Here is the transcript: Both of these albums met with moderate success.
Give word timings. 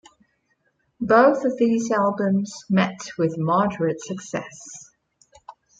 Both 0.99 1.45
of 1.45 1.57
these 1.59 1.91
albums 1.91 2.65
met 2.71 2.99
with 3.19 3.37
moderate 3.37 4.01
success. 4.01 4.89